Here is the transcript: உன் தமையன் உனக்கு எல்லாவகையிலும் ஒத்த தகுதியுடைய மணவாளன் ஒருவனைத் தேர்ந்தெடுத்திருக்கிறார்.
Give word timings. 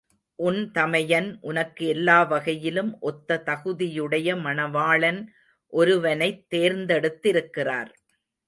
உன் 0.39 0.71
தமையன் 0.71 1.37
உனக்கு 1.41 1.93
எல்லாவகையிலும் 1.93 2.99
ஒத்த 2.99 3.41
தகுதியுடைய 3.45 4.35
மணவாளன் 4.39 5.21
ஒருவனைத் 5.73 6.43
தேர்ந்தெடுத்திருக்கிறார். 6.55 7.91